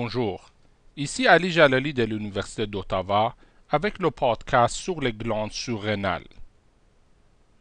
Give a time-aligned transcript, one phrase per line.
[0.00, 0.52] Bonjour,
[0.96, 3.34] ici Ali Jalali de l'Université d'Ottawa
[3.68, 6.28] avec le podcast sur les glandes surrénales.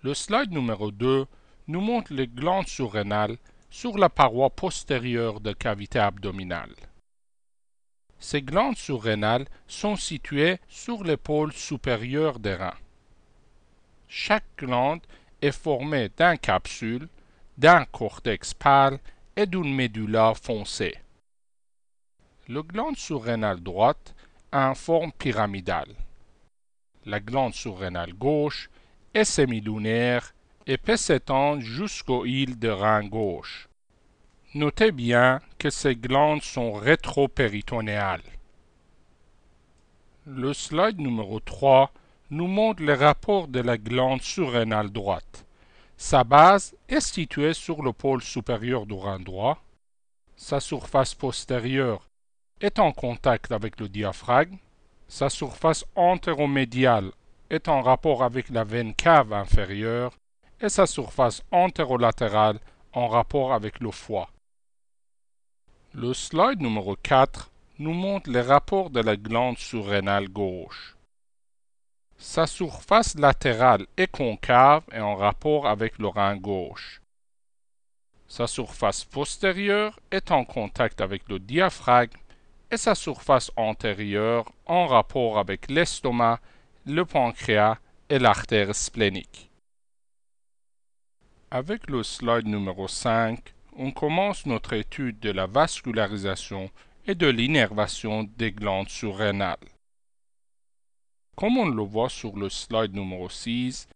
[0.04, 1.26] Le slide numéro 2
[1.68, 3.38] nous montre les glandes surrénales
[3.72, 6.76] sur la paroi postérieure de cavité abdominale.
[8.20, 12.78] Ces glandes surrénales sont situées sur l'épaule supérieure des reins.
[14.08, 15.02] Chaque glande
[15.42, 17.10] est formée d'un capsule,
[17.58, 19.00] d'un cortex pâle
[19.36, 20.98] et d'une médula foncée.
[22.50, 24.16] Le glande surrénale droite
[24.54, 25.94] a une forme pyramidale.
[27.06, 28.70] La glande surrénale gauche
[29.14, 30.34] est semilunaire
[30.66, 33.68] et peut s'étendre jusqu'aux îles de rein gauche.
[34.54, 38.24] Notez bien que ces glandes sont rétropéritonéales.
[40.26, 41.92] Le slide numéro 3
[42.30, 45.46] nous montre le rapport de la glande surrénale droite.
[45.98, 49.62] Sa base est située sur le pôle supérieur du rein droit.
[50.38, 52.07] Sa surface postérieure
[52.62, 54.58] est en contact avec le diaphragme,
[55.08, 57.12] sa surface antéromédiale
[57.50, 60.14] est en rapport avec la veine cave inférieure
[60.60, 62.60] et sa surface antérolatérale
[62.94, 64.30] en rapport avec le foie.
[65.94, 70.96] Le slide numéro 4 nous montre les rapports de la glande surrénale gauche.
[72.18, 77.02] Sa surface latérale est concave et en rapport avec le rein gauche.
[78.28, 82.18] Sa surface postérieure est en contact avec le diaphragme
[82.72, 86.40] et sa surface antérieure en rapport avec l'estomac,
[86.86, 87.78] le pancréas
[88.10, 89.50] et l'artère splénique.
[91.50, 96.70] Avec le slide numéro 5, on commence notre étude de la vascularisation
[97.06, 99.58] et de l'innervation des glandes surrénales.
[101.36, 103.88] Comme on le voit sur le slide numéro 6,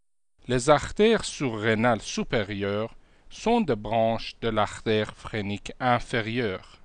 [0.47, 2.95] les artères surrénales supérieures
[3.29, 6.80] sont des branches de l'artère phrénique inférieure.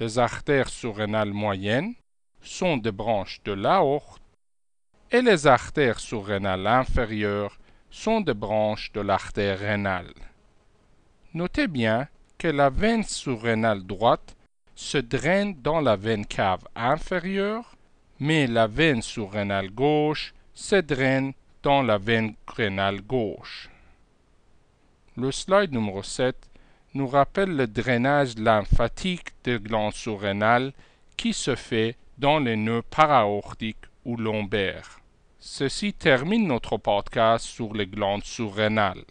[0.00, 1.92] Les artères surrénales moyennes
[2.40, 4.22] sont des branches de l'aorte
[5.10, 7.58] et les artères surrénales inférieures
[7.90, 10.14] sont des branches de l'artère rénale.
[11.34, 14.34] Notez bien que la veine surrénale droite
[14.74, 17.76] se draine dans la veine cave inférieure,
[18.18, 23.68] mais la veine surrénale gauche se draine dans la veine rénale gauche.
[25.18, 26.48] Le slide numéro 7
[26.94, 30.72] nous rappelle le drainage lymphatique des glandes surrénales
[31.16, 35.00] qui se fait dans les nœuds paraortiques ou lombaires.
[35.38, 39.04] Ceci termine notre podcast sur les glandes surrénales.